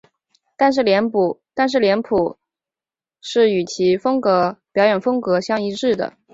[0.57, 1.37] 但是脸谱
[3.21, 3.97] 是与其
[4.71, 6.17] 表演风格相一致的。